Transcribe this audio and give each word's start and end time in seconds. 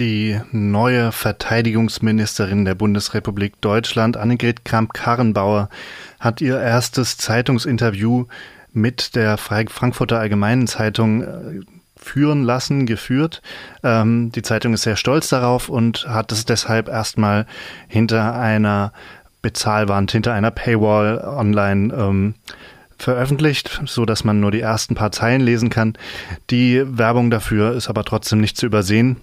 Die 0.00 0.40
neue 0.50 1.12
Verteidigungsministerin 1.12 2.64
der 2.64 2.74
Bundesrepublik 2.74 3.60
Deutschland, 3.60 4.16
Annegret 4.16 4.64
Kramp-Karrenbauer, 4.64 5.68
hat 6.18 6.40
ihr 6.40 6.58
erstes 6.58 7.16
Zeitungsinterview 7.16 8.26
mit 8.72 9.14
der 9.14 9.36
Frankfurter 9.36 10.18
Allgemeinen 10.18 10.66
Zeitung 10.66 11.22
äh, 11.22 11.60
führen 11.96 12.42
lassen, 12.42 12.86
geführt. 12.86 13.40
Ähm, 13.84 14.32
die 14.32 14.42
Zeitung 14.42 14.74
ist 14.74 14.82
sehr 14.82 14.96
stolz 14.96 15.28
darauf 15.28 15.68
und 15.68 16.08
hat 16.08 16.32
es 16.32 16.44
deshalb 16.44 16.88
erstmal 16.88 17.46
hinter 17.86 18.34
einer 18.34 18.92
Bezahlwand, 19.42 20.10
hinter 20.10 20.32
einer 20.32 20.50
Paywall 20.50 21.18
online 21.18 21.94
ähm, 21.94 22.34
veröffentlicht, 22.98 23.80
so 23.86 24.04
dass 24.04 24.24
man 24.24 24.40
nur 24.40 24.50
die 24.50 24.60
ersten 24.60 24.96
paar 24.96 25.12
Zeilen 25.12 25.40
lesen 25.40 25.70
kann. 25.70 25.96
Die 26.50 26.82
Werbung 26.84 27.30
dafür 27.30 27.74
ist 27.74 27.88
aber 27.88 28.02
trotzdem 28.02 28.40
nicht 28.40 28.56
zu 28.56 28.66
übersehen. 28.66 29.18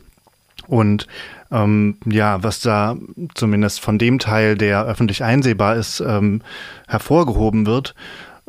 Und 0.72 1.06
ähm, 1.52 1.98
ja, 2.06 2.42
was 2.44 2.62
da 2.62 2.96
zumindest 3.34 3.82
von 3.82 3.98
dem 3.98 4.20
Teil, 4.20 4.56
der 4.58 4.86
öffentlich 4.86 5.22
einsehbar 5.22 5.76
ist, 5.76 6.00
ähm, 6.00 6.42
hervorgehoben 6.88 7.66
wird, 7.66 7.94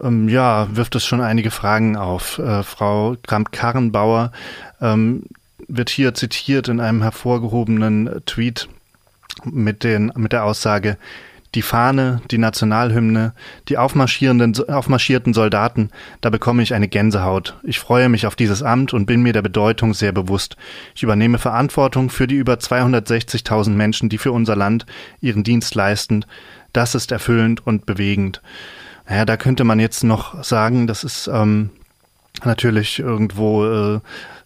ähm, 0.00 0.28
ja, 0.28 0.68
wirft 0.70 0.94
es 0.94 1.04
schon 1.04 1.20
einige 1.20 1.50
Fragen 1.50 1.96
auf. 1.96 2.38
Äh, 2.38 2.62
Frau 2.62 3.16
Kramp-Karrenbauer 3.26 4.30
ähm, 4.80 5.24
wird 5.66 5.90
hier 5.90 6.14
zitiert 6.14 6.68
in 6.68 6.78
einem 6.78 7.02
hervorgehobenen 7.02 8.22
Tweet 8.24 8.68
mit, 9.42 9.82
den, 9.82 10.12
mit 10.14 10.32
der 10.32 10.44
Aussage, 10.44 10.98
die 11.54 11.62
Fahne, 11.62 12.22
die 12.30 12.38
Nationalhymne, 12.38 13.34
die 13.68 13.76
aufmarschierenden, 13.76 14.68
aufmarschierten 14.68 15.34
Soldaten, 15.34 15.90
da 16.20 16.30
bekomme 16.30 16.62
ich 16.62 16.74
eine 16.74 16.88
Gänsehaut. 16.88 17.58
Ich 17.62 17.78
freue 17.78 18.08
mich 18.08 18.26
auf 18.26 18.36
dieses 18.36 18.62
Amt 18.62 18.94
und 18.94 19.06
bin 19.06 19.22
mir 19.22 19.32
der 19.32 19.42
Bedeutung 19.42 19.92
sehr 19.92 20.12
bewusst. 20.12 20.56
Ich 20.94 21.02
übernehme 21.02 21.38
Verantwortung 21.38 22.10
für 22.10 22.26
die 22.26 22.36
über 22.36 22.54
260.000 22.54 23.70
Menschen, 23.70 24.08
die 24.08 24.18
für 24.18 24.32
unser 24.32 24.56
Land 24.56 24.86
ihren 25.20 25.44
Dienst 25.44 25.74
leisten. 25.74 26.24
Das 26.72 26.94
ist 26.94 27.12
erfüllend 27.12 27.66
und 27.66 27.84
bewegend. 27.84 28.40
Naja, 29.06 29.24
da 29.24 29.36
könnte 29.36 29.64
man 29.64 29.80
jetzt 29.80 30.04
noch 30.04 30.42
sagen, 30.42 30.86
das 30.86 31.04
ist 31.04 31.28
ähm, 31.32 31.70
natürlich 32.44 32.98
irgendwo 32.98 33.64
äh, 33.64 34.00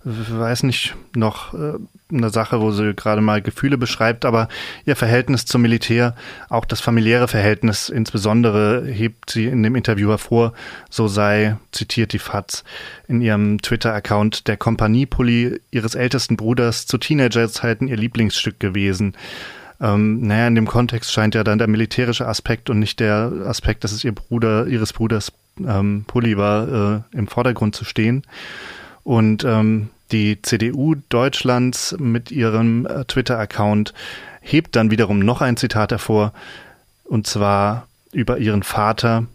weiß 0.06 0.62
nicht, 0.62 0.94
noch 1.16 1.52
äh, 1.52 1.74
eine 2.12 2.30
Sache, 2.30 2.60
wo 2.60 2.70
sie 2.70 2.94
gerade 2.94 3.20
mal 3.20 3.42
Gefühle 3.42 3.76
beschreibt, 3.76 4.24
aber 4.24 4.48
ihr 4.84 4.94
Verhältnis 4.94 5.46
zum 5.46 5.62
Militär, 5.62 6.14
auch 6.48 6.64
das 6.64 6.80
familiäre 6.80 7.26
Verhältnis 7.26 7.88
insbesondere, 7.88 8.84
hebt 8.86 9.30
sie 9.30 9.46
in 9.46 9.64
dem 9.64 9.74
Interview 9.74 10.10
hervor. 10.10 10.52
So 10.90 11.08
sei, 11.08 11.56
zitiert 11.72 12.12
die 12.12 12.20
FAZ, 12.20 12.62
in 13.08 13.20
ihrem 13.20 13.60
Twitter-Account 13.60 14.46
der 14.46 14.56
Kompaniepulli 14.56 15.60
ihres 15.72 15.96
ältesten 15.96 16.36
Bruders 16.36 16.86
zu 16.86 16.98
Teenagerzeiten 16.98 17.88
ihr 17.88 17.96
Lieblingsstück 17.96 18.60
gewesen. 18.60 19.16
Ähm, 19.80 20.20
naja, 20.20 20.46
in 20.46 20.54
dem 20.54 20.68
Kontext 20.68 21.12
scheint 21.12 21.34
ja 21.34 21.42
dann 21.42 21.58
der 21.58 21.68
militärische 21.68 22.28
Aspekt 22.28 22.70
und 22.70 22.78
nicht 22.78 23.00
der 23.00 23.32
Aspekt, 23.44 23.82
dass 23.82 23.90
es 23.90 24.04
ihr 24.04 24.14
Bruder, 24.14 24.68
ihres 24.68 24.92
Bruders 24.92 25.32
ähm, 25.64 26.04
Pulli 26.06 26.36
war, 26.36 27.04
äh, 27.12 27.16
im 27.16 27.28
Vordergrund 27.28 27.74
zu 27.74 27.84
stehen. 27.84 28.22
Und 29.04 29.44
ähm, 29.44 29.90
die 30.12 30.40
CDU 30.42 30.94
Deutschlands 31.08 31.96
mit 31.98 32.30
ihrem 32.30 32.86
äh, 32.86 33.04
Twitter-Account 33.04 33.92
hebt 34.40 34.76
dann 34.76 34.90
wiederum 34.90 35.18
noch 35.18 35.40
ein 35.40 35.56
Zitat 35.56 35.90
hervor, 35.90 36.32
und 37.04 37.26
zwar 37.26 37.86
über 38.12 38.38
ihren 38.38 38.62
Vater. 38.62 39.26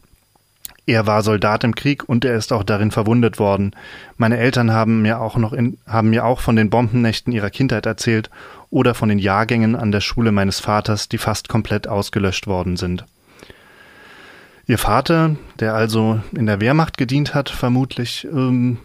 Er 0.86 1.08
war 1.08 1.22
Soldat 1.22 1.64
im 1.64 1.76
Krieg 1.76 2.08
und 2.08 2.26
er 2.26 2.36
ist 2.36 2.52
auch 2.52 2.64
darin 2.64 2.92
verwundet 2.92 3.38
worden. 3.40 3.76
Meine 4.18 4.38
Eltern 4.38 4.72
haben 4.72 5.02
mir 5.02 5.20
auch 5.22 5.38
noch 5.38 5.54
in, 5.54 5.78
haben 5.86 6.10
mir 6.10 6.26
auch 6.26 6.40
von 6.40 6.56
den 6.56 6.70
Bombennächten 6.70 7.32
ihrer 7.32 7.50
Kindheit 7.50 7.86
erzählt 7.86 8.30
oder 8.70 8.94
von 8.96 9.10
den 9.10 9.20
Jahrgängen 9.20 9.76
an 9.76 9.92
der 9.92 10.02
Schule 10.02 10.32
meines 10.32 10.60
Vaters, 10.60 11.08
die 11.08 11.18
fast 11.18 11.50
komplett 11.50 11.88
ausgelöscht 11.88 12.48
worden 12.48 12.78
sind. 12.78 13.06
Ihr 14.68 14.78
Vater, 14.78 15.36
der 15.60 15.74
also 15.74 16.20
in 16.36 16.46
der 16.46 16.62
Wehrmacht 16.62 16.98
gedient 16.98 17.34
hat, 17.34 17.50
vermutlich, 17.50 18.28
ähm, 18.32 18.78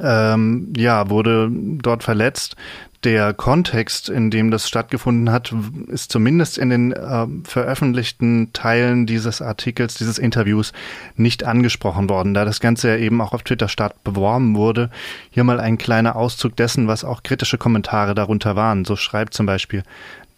ähm, 0.00 0.72
ja, 0.76 1.10
wurde 1.10 1.50
dort 1.50 2.02
verletzt. 2.02 2.56
Der 3.04 3.32
Kontext, 3.32 4.08
in 4.08 4.28
dem 4.32 4.50
das 4.50 4.68
stattgefunden 4.68 5.30
hat, 5.30 5.54
ist 5.86 6.10
zumindest 6.10 6.58
in 6.58 6.70
den 6.70 6.92
äh, 6.92 7.26
veröffentlichten 7.44 8.52
Teilen 8.52 9.06
dieses 9.06 9.40
Artikels, 9.40 9.94
dieses 9.94 10.18
Interviews 10.18 10.72
nicht 11.14 11.44
angesprochen 11.44 12.10
worden, 12.10 12.34
da 12.34 12.44
das 12.44 12.58
Ganze 12.58 12.88
ja 12.88 12.96
eben 12.96 13.20
auch 13.20 13.32
auf 13.32 13.44
Twitter 13.44 13.68
statt 13.68 14.02
beworben 14.02 14.56
wurde. 14.56 14.90
Hier 15.30 15.44
mal 15.44 15.60
ein 15.60 15.78
kleiner 15.78 16.16
Auszug 16.16 16.56
dessen, 16.56 16.88
was 16.88 17.04
auch 17.04 17.22
kritische 17.22 17.56
Kommentare 17.56 18.16
darunter 18.16 18.56
waren. 18.56 18.84
So 18.84 18.96
schreibt 18.96 19.32
zum 19.32 19.46
Beispiel 19.46 19.84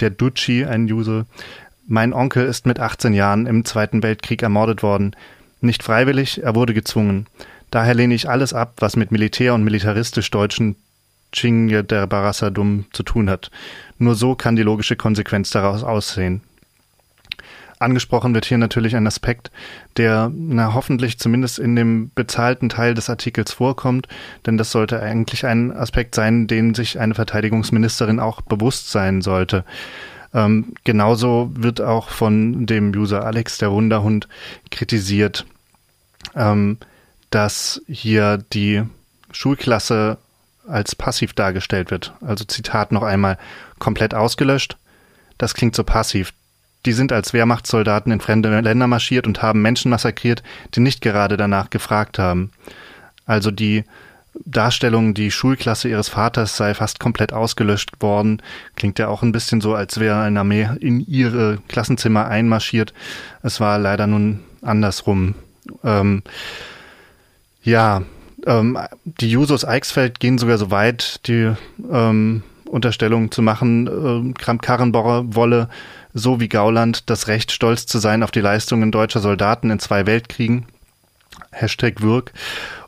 der 0.00 0.10
Ducci, 0.10 0.66
ein 0.66 0.84
User, 0.84 1.24
mein 1.90 2.12
Onkel 2.12 2.46
ist 2.46 2.66
mit 2.66 2.78
18 2.78 3.12
Jahren 3.14 3.46
im 3.46 3.64
Zweiten 3.64 4.04
Weltkrieg 4.04 4.42
ermordet 4.42 4.84
worden. 4.84 5.16
Nicht 5.60 5.82
freiwillig, 5.82 6.40
er 6.40 6.54
wurde 6.54 6.72
gezwungen. 6.72 7.26
Daher 7.72 7.94
lehne 7.94 8.14
ich 8.14 8.30
alles 8.30 8.54
ab, 8.54 8.74
was 8.78 8.94
mit 8.94 9.10
Militär 9.10 9.54
und 9.54 9.64
militaristisch 9.64 10.30
deutschen 10.30 10.76
Chinge 11.32 11.82
der 11.82 12.06
Barassadum 12.06 12.84
zu 12.92 13.02
tun 13.02 13.28
hat. 13.28 13.50
Nur 13.98 14.14
so 14.14 14.36
kann 14.36 14.54
die 14.54 14.62
logische 14.62 14.94
Konsequenz 14.94 15.50
daraus 15.50 15.82
aussehen. 15.82 16.42
Angesprochen 17.80 18.34
wird 18.34 18.44
hier 18.44 18.58
natürlich 18.58 18.94
ein 18.94 19.08
Aspekt, 19.08 19.50
der 19.96 20.30
na, 20.32 20.74
hoffentlich 20.74 21.18
zumindest 21.18 21.58
in 21.58 21.74
dem 21.74 22.12
bezahlten 22.14 22.68
Teil 22.68 22.94
des 22.94 23.10
Artikels 23.10 23.52
vorkommt, 23.52 24.06
denn 24.46 24.58
das 24.58 24.70
sollte 24.70 25.02
eigentlich 25.02 25.44
ein 25.44 25.72
Aspekt 25.72 26.14
sein, 26.14 26.46
den 26.46 26.74
sich 26.74 27.00
eine 27.00 27.14
Verteidigungsministerin 27.14 28.20
auch 28.20 28.42
bewusst 28.42 28.92
sein 28.92 29.22
sollte. 29.22 29.64
Ähm, 30.32 30.74
genauso 30.84 31.50
wird 31.54 31.80
auch 31.80 32.08
von 32.08 32.66
dem 32.66 32.92
User 32.92 33.24
Alex 33.24 33.58
der 33.58 33.72
Wunderhund 33.72 34.28
kritisiert, 34.70 35.44
ähm, 36.36 36.78
dass 37.30 37.82
hier 37.88 38.38
die 38.52 38.82
Schulklasse 39.32 40.18
als 40.68 40.94
passiv 40.94 41.32
dargestellt 41.32 41.90
wird. 41.90 42.14
Also 42.20 42.44
Zitat 42.44 42.92
noch 42.92 43.02
einmal, 43.02 43.38
komplett 43.78 44.14
ausgelöscht. 44.14 44.76
Das 45.38 45.54
klingt 45.54 45.74
so 45.74 45.84
passiv. 45.84 46.32
Die 46.86 46.92
sind 46.92 47.12
als 47.12 47.32
Wehrmachtssoldaten 47.32 48.12
in 48.12 48.20
fremde 48.20 48.60
Länder 48.60 48.86
marschiert 48.86 49.26
und 49.26 49.42
haben 49.42 49.62
Menschen 49.62 49.90
massakriert, 49.90 50.42
die 50.74 50.80
nicht 50.80 51.02
gerade 51.02 51.36
danach 51.36 51.70
gefragt 51.70 52.18
haben. 52.18 52.52
Also 53.26 53.50
die 53.50 53.84
Darstellung, 54.44 55.14
die 55.14 55.30
Schulklasse 55.30 55.88
ihres 55.88 56.08
Vaters 56.08 56.56
sei 56.56 56.74
fast 56.74 57.00
komplett 57.00 57.32
ausgelöscht 57.32 57.90
worden, 58.00 58.42
klingt 58.76 58.98
ja 58.98 59.08
auch 59.08 59.22
ein 59.22 59.32
bisschen 59.32 59.60
so, 59.60 59.74
als 59.74 60.00
wäre 60.00 60.20
eine 60.20 60.40
Armee 60.40 60.68
in 60.80 61.00
ihre 61.00 61.58
Klassenzimmer 61.68 62.26
einmarschiert. 62.26 62.92
Es 63.42 63.60
war 63.60 63.78
leider 63.78 64.06
nun 64.06 64.40
andersrum. 64.62 65.34
Ähm, 65.84 66.22
ja, 67.62 68.02
ähm, 68.46 68.78
die 69.04 69.30
Jusos 69.30 69.64
Eichsfeld 69.64 70.20
gehen 70.20 70.38
sogar 70.38 70.58
so 70.58 70.70
weit, 70.70 71.26
die 71.26 71.52
ähm, 71.90 72.42
Unterstellung 72.66 73.30
zu 73.30 73.42
machen, 73.42 73.86
äh, 73.86 74.32
Kramp-Karrenbauer 74.38 75.34
wolle, 75.34 75.68
so 76.14 76.40
wie 76.40 76.48
Gauland, 76.48 77.10
das 77.10 77.28
Recht, 77.28 77.52
stolz 77.52 77.86
zu 77.86 77.98
sein 77.98 78.22
auf 78.22 78.30
die 78.30 78.40
Leistungen 78.40 78.90
deutscher 78.90 79.20
Soldaten 79.20 79.70
in 79.70 79.78
zwei 79.78 80.06
Weltkriegen. 80.06 80.66
Hashtag 81.52 82.02
Wirk. 82.02 82.32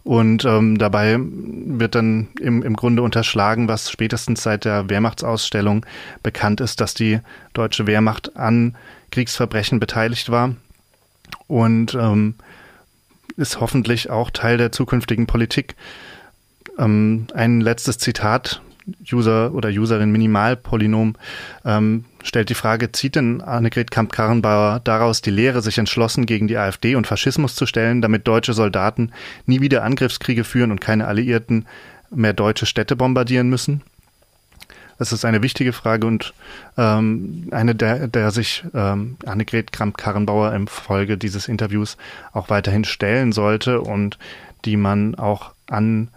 Und 0.05 0.45
ähm, 0.45 0.79
dabei 0.79 1.17
wird 1.21 1.95
dann 1.95 2.29
im, 2.41 2.63
im 2.63 2.75
Grunde 2.75 3.03
unterschlagen, 3.03 3.69
was 3.69 3.91
spätestens 3.91 4.43
seit 4.43 4.65
der 4.65 4.91
Wehrmachtsausstellung 4.91 5.87
bekannt 6.23 6.61
ist, 6.61 6.81
dass 6.81 6.95
die 6.95 7.21
deutsche 7.53 7.87
Wehrmacht 7.87 8.37
an 8.37 8.77
Kriegsverbrechen 9.13 9.79
beteiligt 9.79 10.29
war. 10.31 10.57
Und 11.47 11.95
ähm, 11.95 12.35
ist 13.37 13.61
hoffentlich 13.61 14.11
auch 14.11 14.31
Teil 14.31 14.59
der 14.59 14.73
zukünftigen 14.73 15.27
Politik. 15.27 15.77
Ähm, 16.79 17.29
ein 17.35 17.61
letztes 17.61 17.99
Zitat, 17.99 18.61
User 19.11 19.53
oder 19.55 19.69
Userin 19.69 20.13
Minimalpolynom, 20.13 21.15
ähm, 21.65 22.05
stellt 22.23 22.51
die 22.51 22.55
Frage, 22.55 22.93
zieht 22.93 23.17
denn 23.17 23.41
Annegret 23.41 23.91
Kamp-Karrenbauer 23.91 24.81
daraus 24.85 25.23
die 25.23 25.31
Lehre, 25.31 25.63
sich 25.63 25.79
entschlossen 25.79 26.27
gegen 26.27 26.49
die 26.49 26.57
AfD 26.57 26.95
und 26.95 27.07
Faschismus 27.07 27.55
zu 27.55 27.67
stellen, 27.67 28.03
damit 28.03 28.27
deutsche 28.27 28.53
Soldaten 28.53 29.13
nie 29.47 29.61
wieder 29.61 29.85
Angriffskriege 29.85 30.45
führen 30.45 30.71
und 30.71 30.81
keine 30.81 31.07
Alliierten 31.07 31.67
mehr 32.11 32.33
deutsche 32.33 32.67
Städte 32.67 32.97
bombardieren 32.97 33.49
müssen? 33.49 33.83
Das 34.99 35.13
ist 35.13 35.25
eine 35.25 35.43
wichtige 35.43 35.73
Frage 35.73 36.07
und 36.07 36.33
ähm, 36.77 37.49
eine, 37.51 37.75
der, 37.75 38.07
der 38.07 38.31
sich 38.31 38.65
ähm, 38.73 39.17
Annegret 39.27 39.73
Kramp-Karrenbauer 39.73 40.53
im 40.55 40.69
Folge 40.69 41.19
dieses 41.19 41.49
Interviews 41.49 41.97
auch 42.33 42.51
weiterhin 42.51 42.85
stellen 42.85 43.33
sollte 43.33 43.81
und 43.81 44.19
die 44.65 44.77
man 44.77 45.17
auch 45.17 45.55
an 45.69 46.09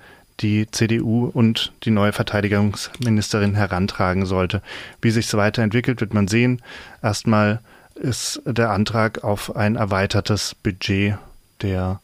die 0.42 0.70
CDU 0.70 1.28
und 1.28 1.74
die 1.84 1.92
neue 1.92 2.12
Verteidigungsministerin 2.14 3.56
herantragen 3.56 4.26
sollte. 4.26 4.62
Wie 5.02 5.12
sich 5.12 5.28
es 5.28 5.34
weiterentwickelt, 5.34 6.02
wird 6.02 6.14
man 6.14 6.28
sehen. 6.28 6.62
Erstmal 7.02 7.62
ist 7.96 8.42
der 8.46 8.72
Antrag 8.72 9.24
auf 9.24 9.56
ein 9.56 9.76
erweitertes 9.76 10.56
Budget 10.56 11.16
der, 11.62 12.02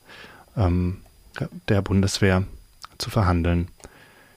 ähm, 0.56 0.98
der 1.68 1.82
Bundeswehr 1.82 2.44
zu 2.98 3.10
verhandeln. 3.10 3.68